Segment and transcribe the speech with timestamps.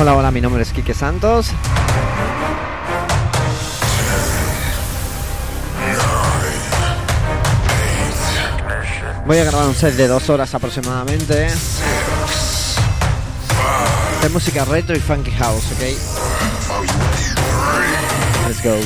[0.00, 1.50] Hola, hola, mi nombre es Quique Santos.
[9.26, 11.48] Voy a grabar un set de dos horas aproximadamente
[14.22, 15.80] de música retro y funky house, ¿ok?
[18.46, 18.78] Let's go.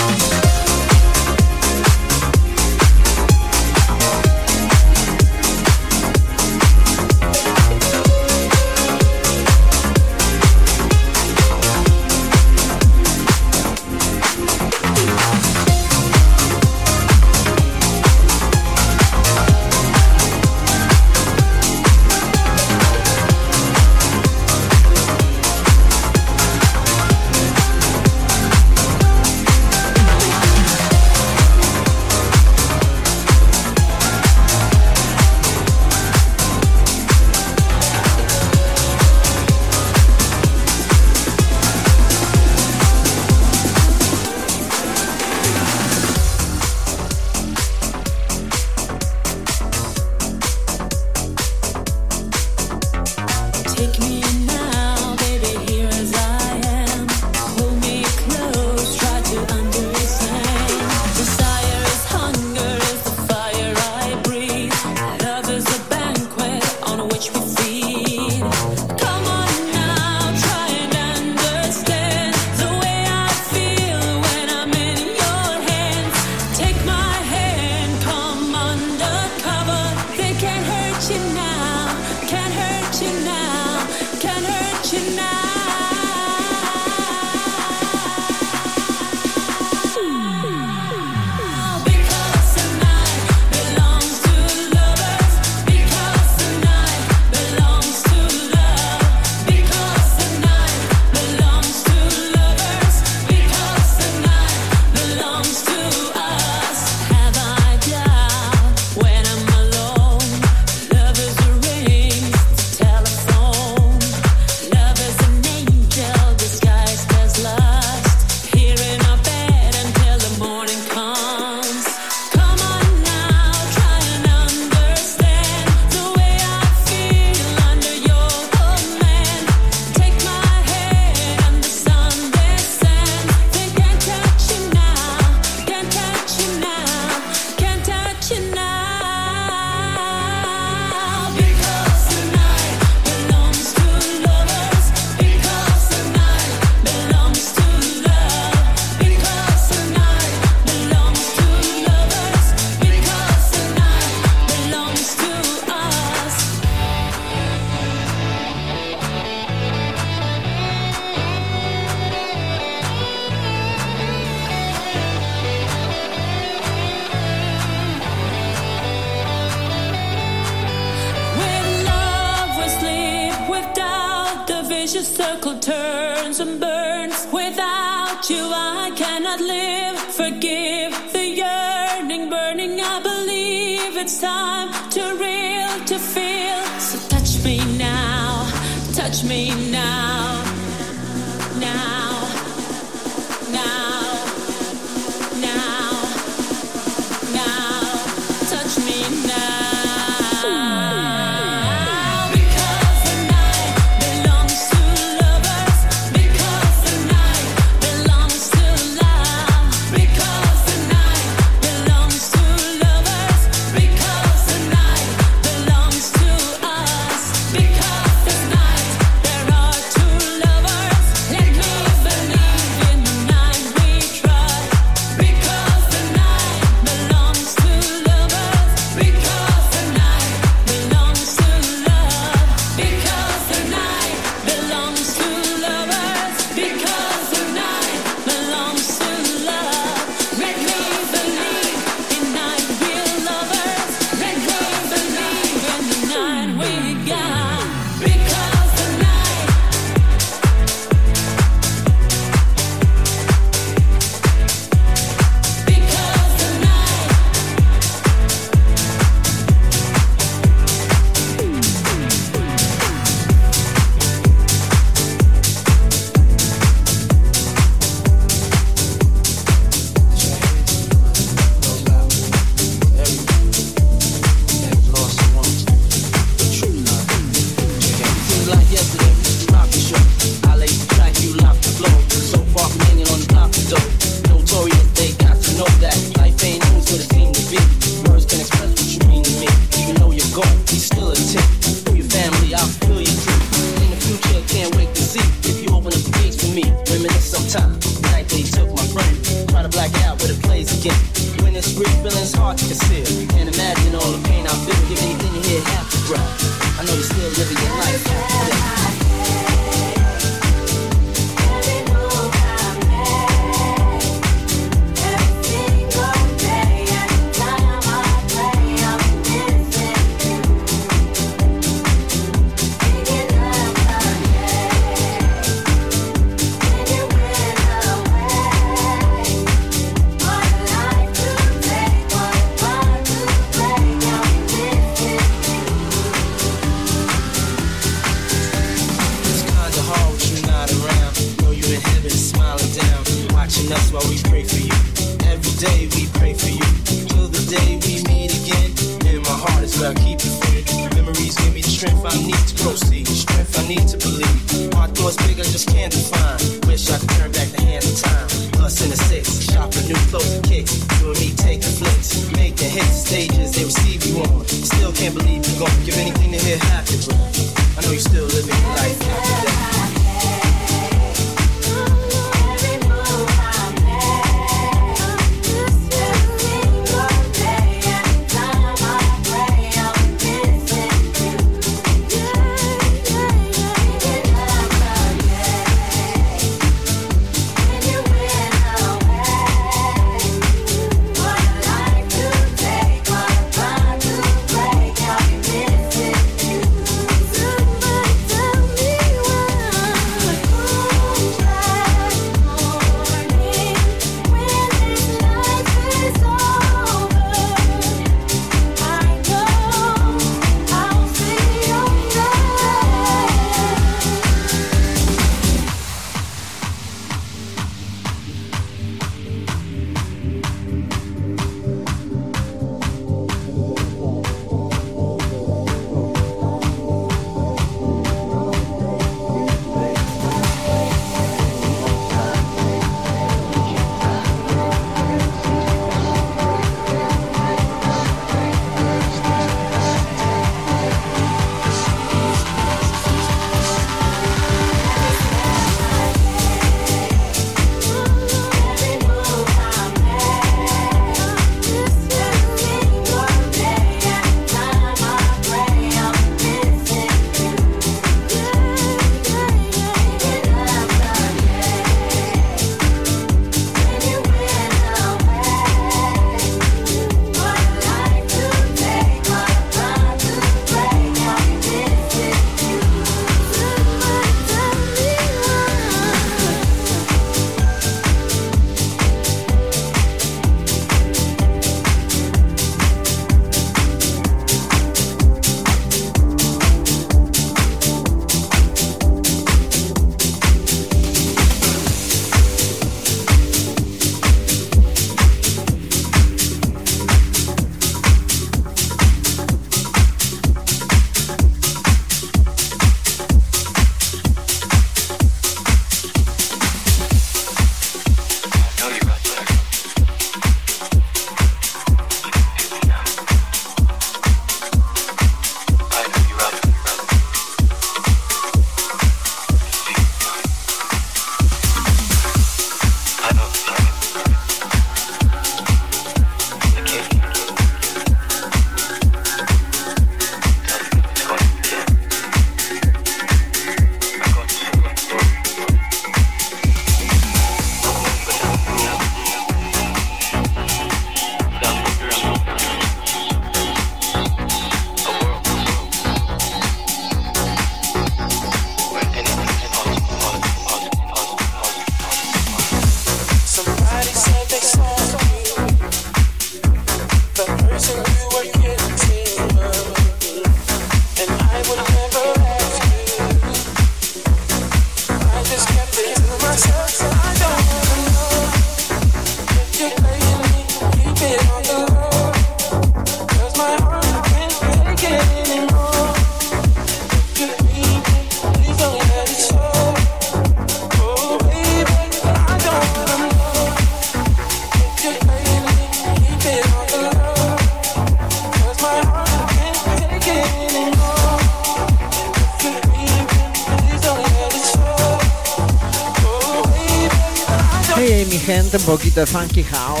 [599.21, 600.00] the funky house.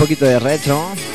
[0.00, 1.09] Un poquito de retro.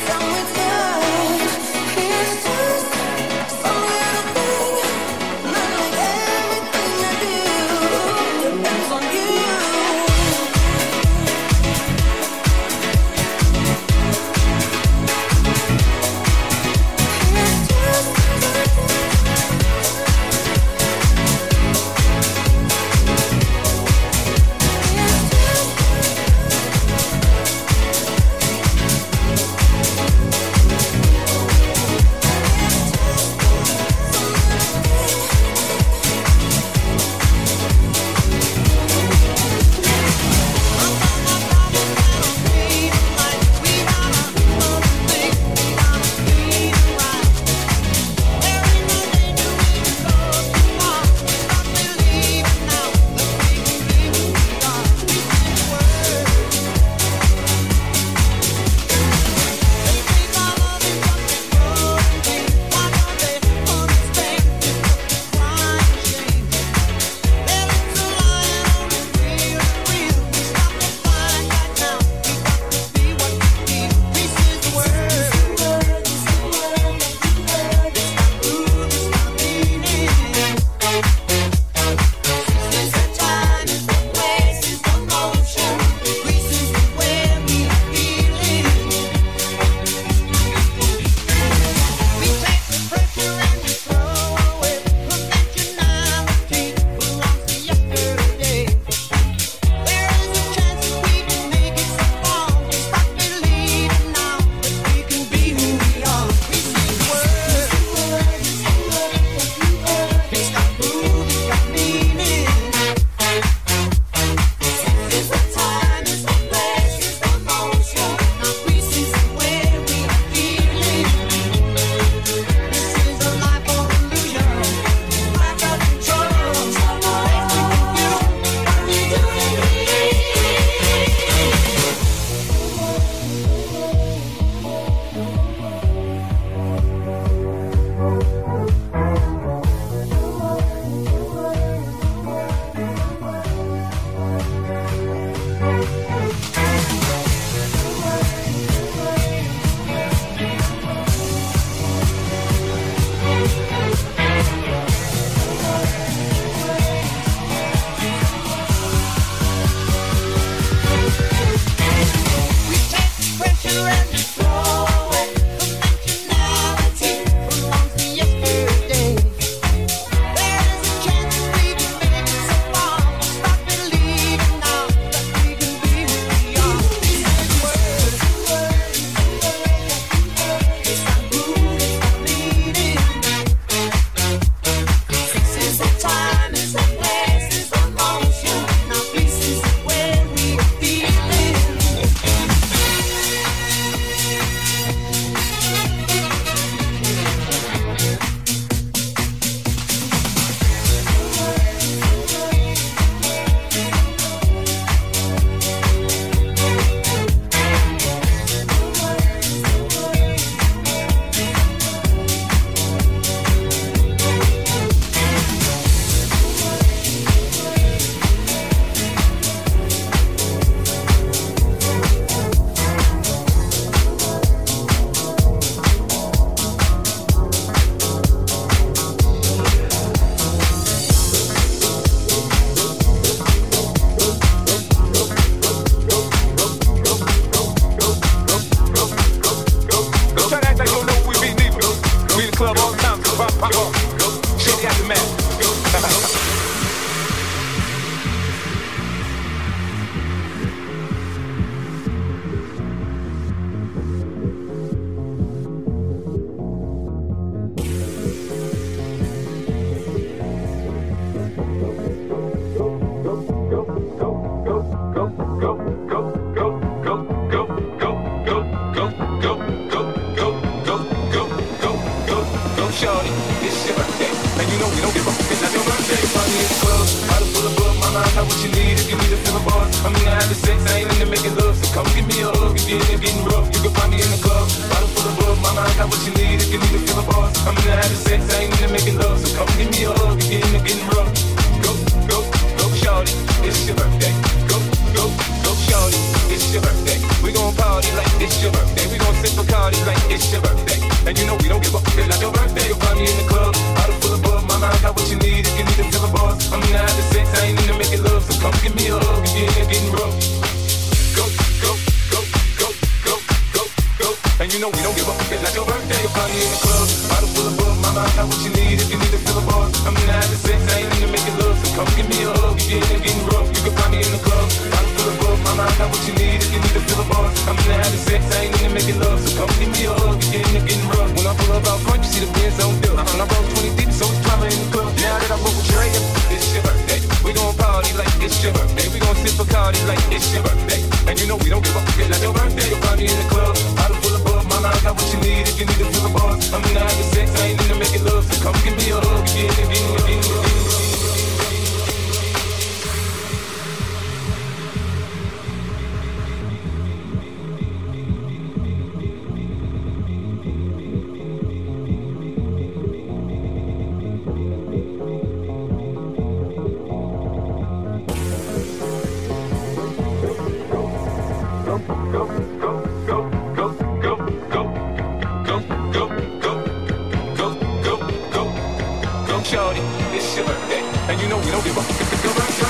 [381.36, 382.08] and you know we don't give up.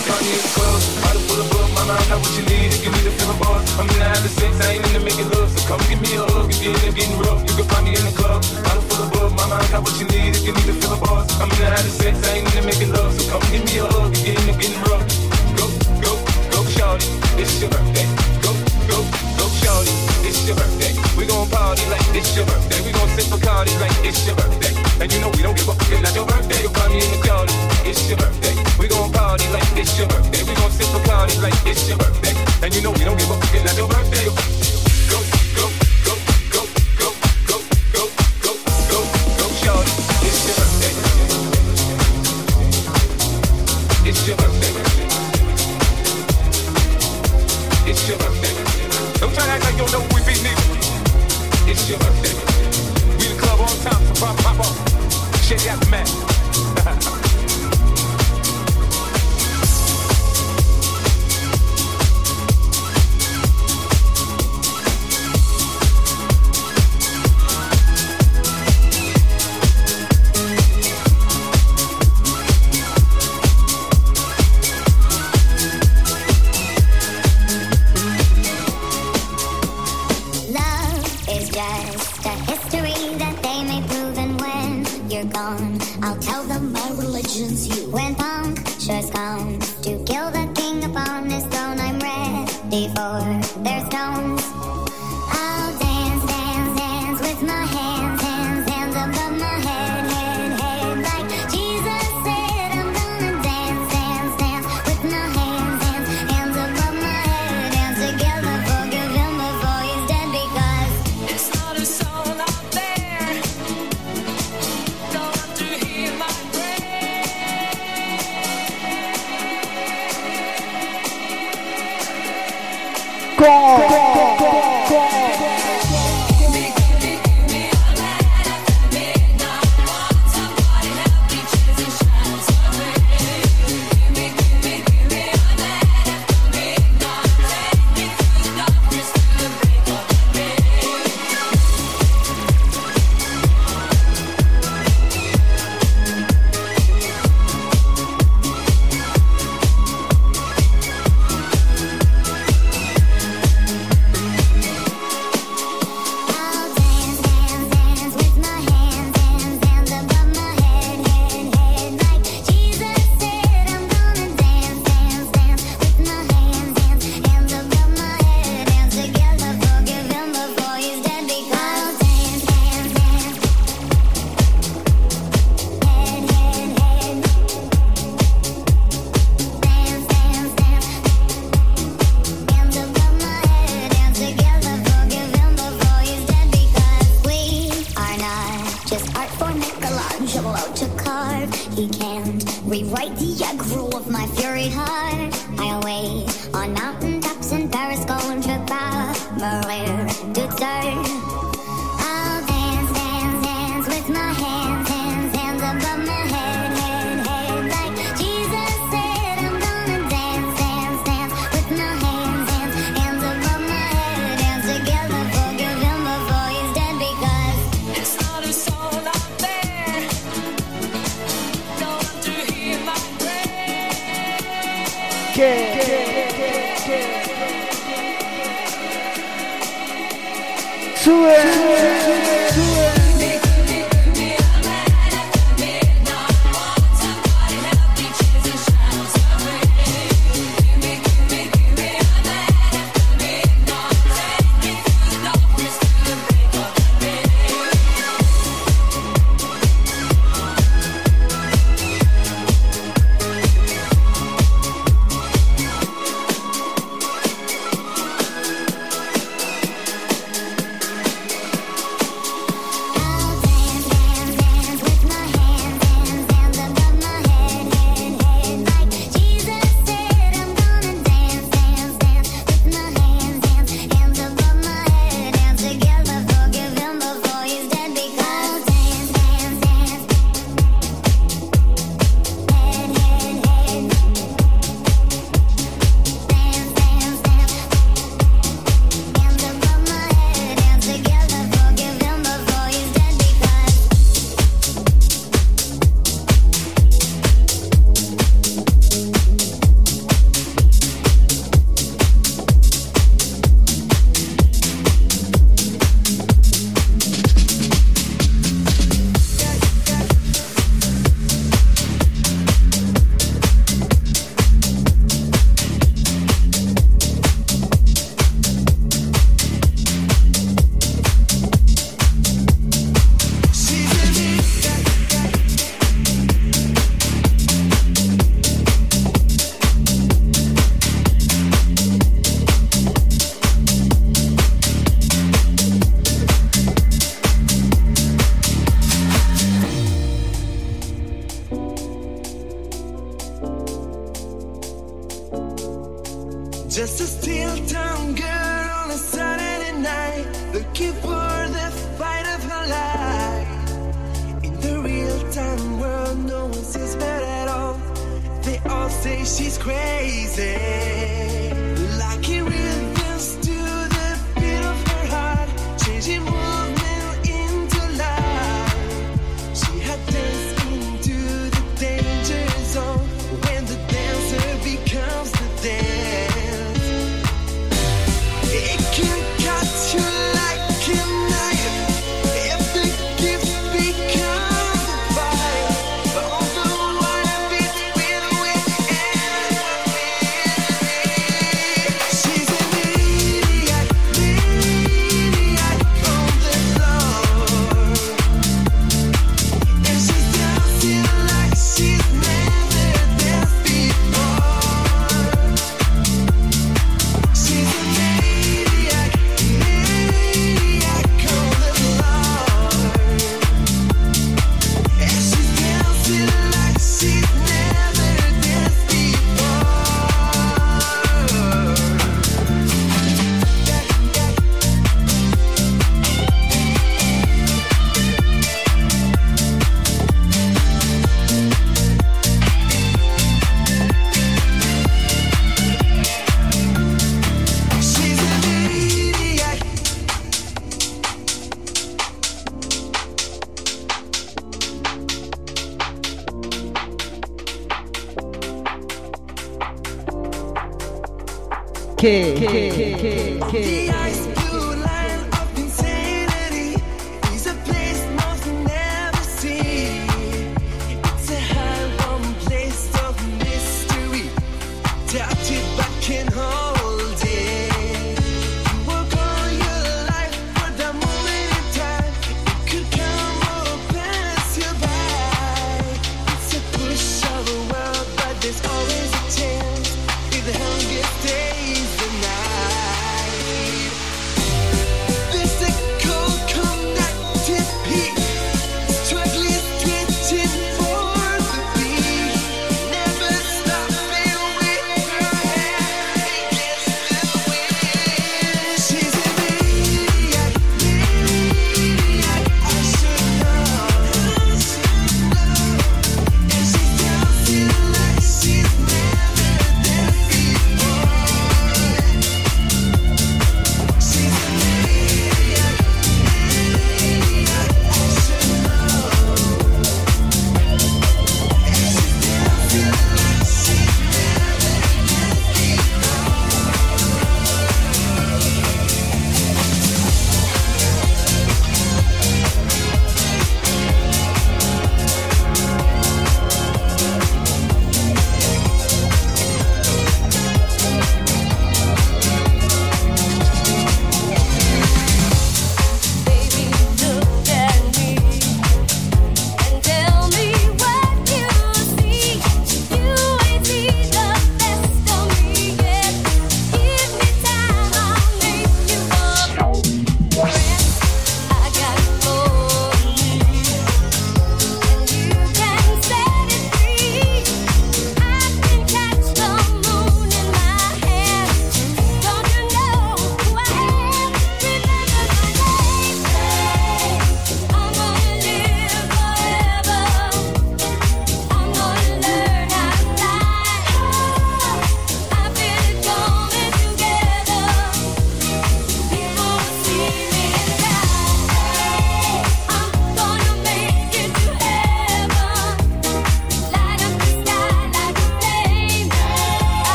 [0.00, 2.72] Gun is close, bottle full of blood, my mind got what you need.
[2.72, 3.36] If you need a feeling
[3.76, 5.48] I'm in the having sex, I ain't into making love.
[5.52, 8.04] So come give me a hug, if you're getting rough, you can find me in
[8.04, 8.40] the club.
[8.64, 10.32] Bottle full of blood, my mind got what you need.
[10.32, 13.12] If you need a feeling I'm in the having sex, I ain't into making love.
[13.12, 15.04] So come give me a hug, if you're getting rough.
[15.60, 15.66] Go,
[16.00, 16.12] go,
[16.48, 18.08] go, shawty, it's your birthday.
[18.40, 18.56] Go,
[18.88, 18.98] go,
[19.36, 19.92] go, shawty,
[20.24, 20.92] it's your birthday.
[21.12, 22.80] We gon' party like it's your birthday.
[22.88, 24.69] We gon' sip a party like it's your birthday.
[25.00, 25.88] And you know we don't give a fuck.
[25.90, 26.60] It's not your birthday.
[26.62, 27.48] You call me in the club.
[27.88, 28.54] It's your birthday.
[28.78, 30.42] We gon' party like it's your birthday.
[30.44, 32.36] We gon' sip a party like it's your birthday.
[32.62, 33.54] And you know we don't give a fuck.
[33.54, 34.69] It's not your birthday.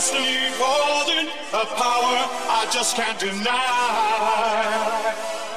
[0.00, 3.52] Destiny calling, a power I just can't deny.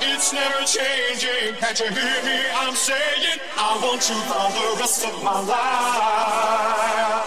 [0.01, 1.55] It's never changing.
[1.61, 2.43] Can't you hear me?
[2.53, 7.22] I'm saying I want you for the rest of my life.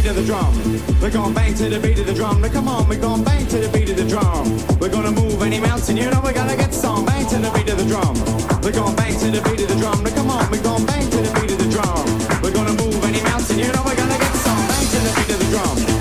[0.00, 0.54] beat of the drum.
[1.00, 2.40] We're gonna bang to the beat of the drum.
[2.40, 4.46] Now come on, we're gonna bang to the beat of the drum.
[4.78, 7.04] We're gonna move any mountain, you know we're gonna get some.
[7.04, 8.14] Bang to the beat of the drum.
[8.62, 10.02] We're gonna bang to the beat of the drum.
[10.02, 12.04] Now come on, we're gonna bang to the beat of the drum.
[12.42, 14.62] We're gonna move any mountain, you know we're gonna get some.
[14.72, 15.99] Bang to the beat of the drum.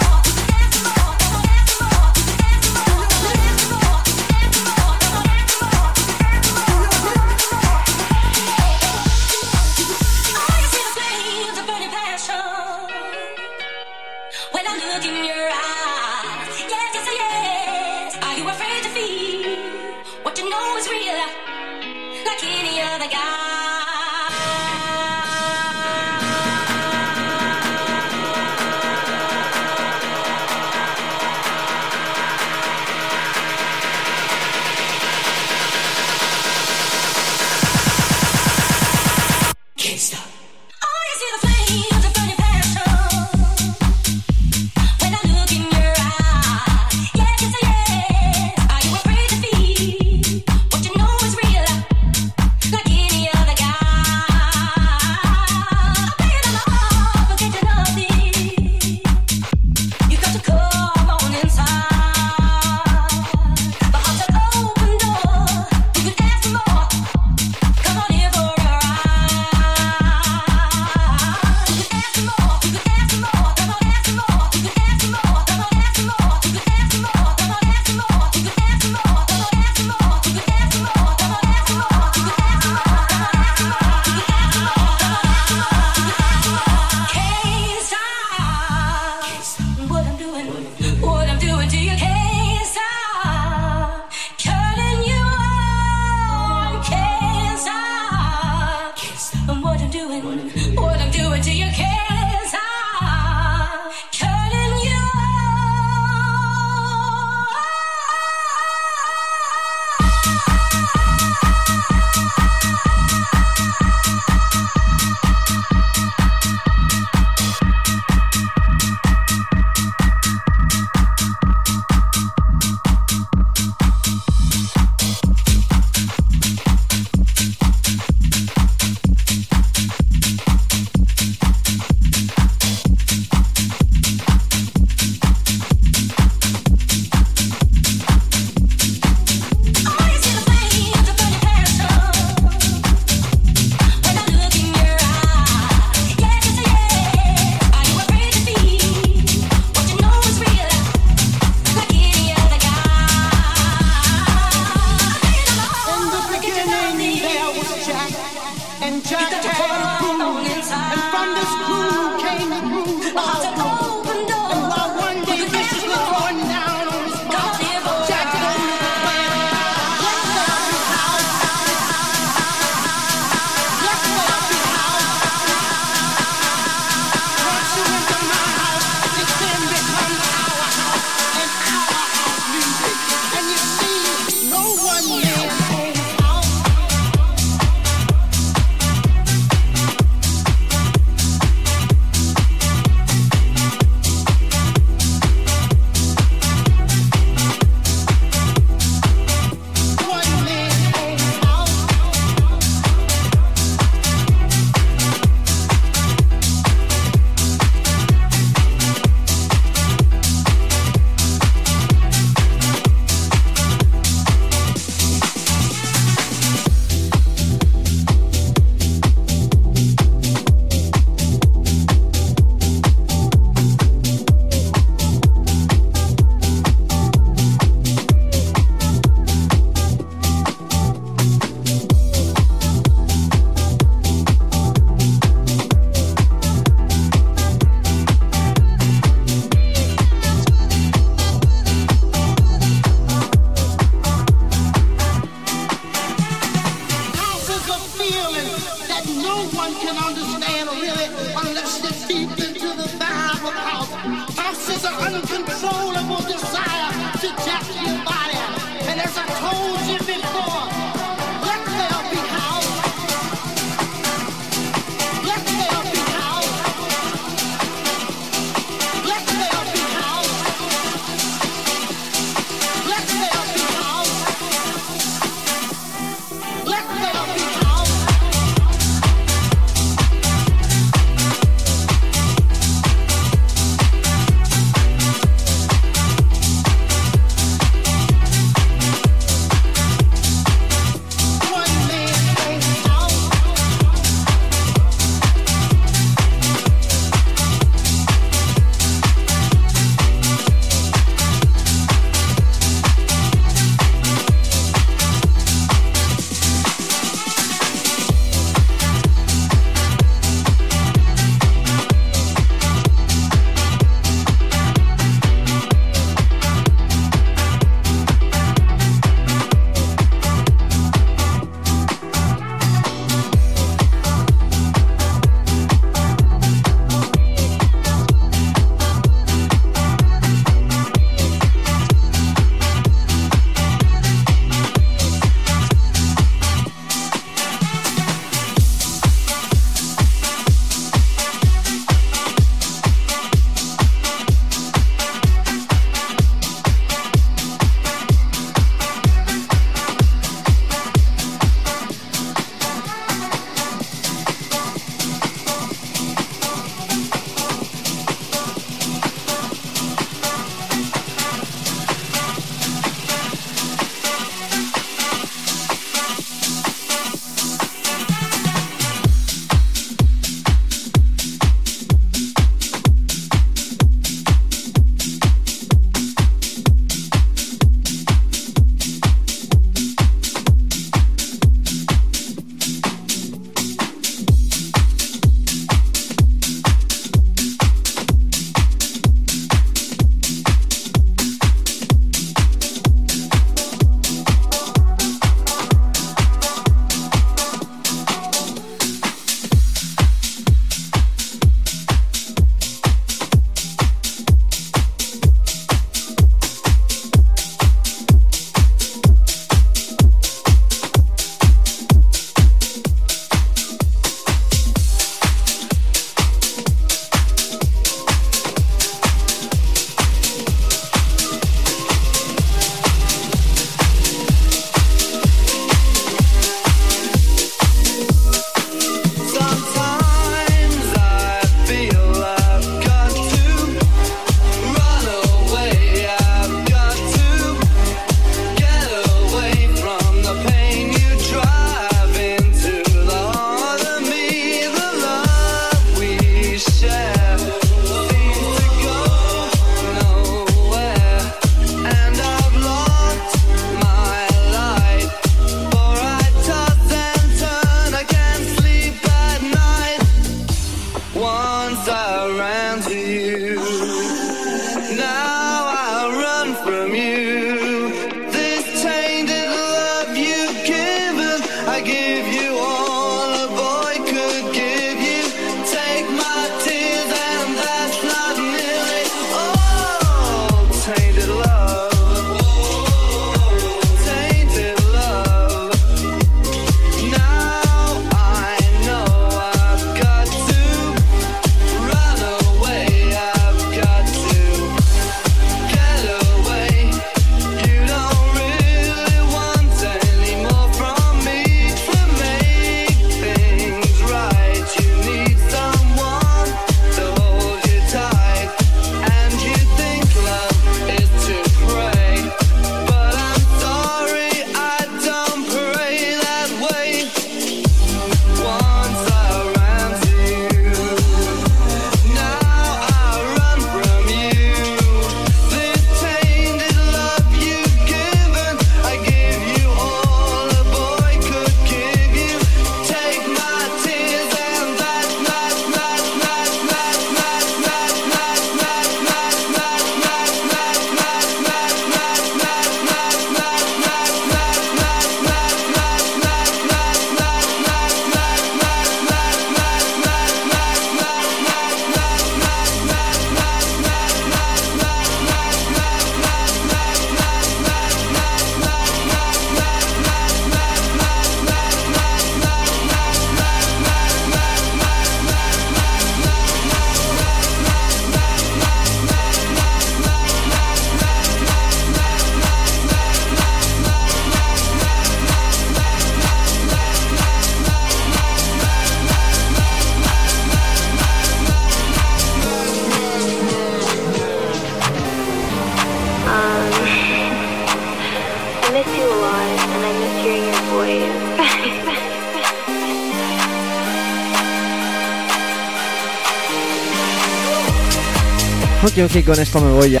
[599.04, 600.00] ok, con esto me voy ya.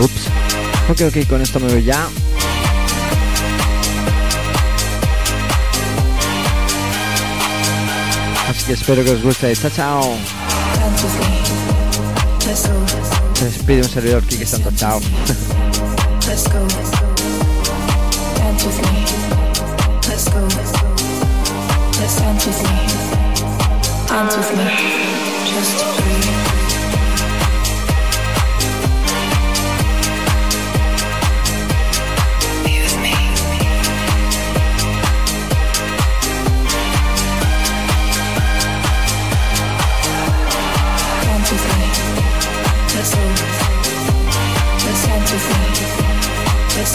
[0.00, 0.28] Ups.
[0.88, 2.08] Ok, ok, con esto me voy ya.
[8.48, 9.54] Así que espero que os guste.
[9.56, 10.16] Chao, chao.
[13.34, 14.70] Se despide un servidor, Kike Santo.
[14.76, 15.00] Chao.
[25.48, 26.47] Just breathe.